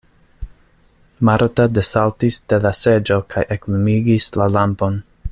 [1.29, 4.99] Marta desaltis de la seĝo kaj eklumigis la lampon.